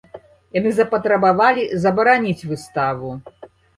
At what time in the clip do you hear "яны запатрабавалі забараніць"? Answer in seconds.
0.59-2.47